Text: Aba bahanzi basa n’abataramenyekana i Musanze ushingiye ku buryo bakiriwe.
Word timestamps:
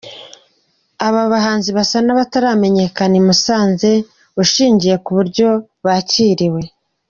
Aba 1.07 1.21
bahanzi 1.33 1.69
basa 1.77 1.97
n’abataramenyekana 2.05 3.15
i 3.21 3.23
Musanze 3.27 3.89
ushingiye 4.43 4.95
ku 5.03 5.09
buryo 5.17 5.47
bakiriwe. 5.85 6.61